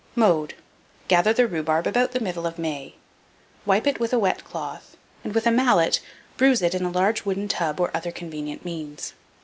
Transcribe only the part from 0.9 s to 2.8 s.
Gather the rhubarb about the middle of